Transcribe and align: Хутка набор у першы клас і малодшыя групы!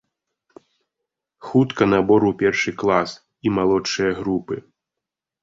Хутка 1.49 1.83
набор 1.91 2.21
у 2.31 2.31
першы 2.41 2.71
клас 2.85 3.09
і 3.49 3.53
малодшыя 3.59 4.11
групы! 4.23 4.55